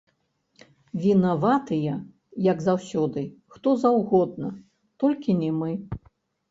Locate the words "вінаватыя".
1.03-1.93